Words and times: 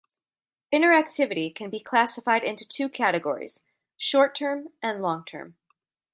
Interactivity 0.73 1.53
can 1.53 1.69
be 1.69 1.79
classified 1.79 2.43
into 2.43 2.67
two 2.67 2.89
categories: 2.89 3.63
Short-term 3.99 4.69
and 4.81 4.99
long-term. 4.99 5.57